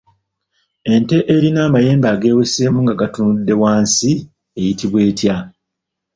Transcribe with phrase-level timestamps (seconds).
[0.93, 4.11] Ente erina amayembe ageeweseemu nga gatunudde wansi
[4.59, 5.35] eyitibwa etya?